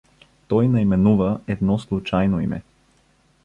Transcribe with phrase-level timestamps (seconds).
[0.47, 2.61] Той наименува едно случайно име.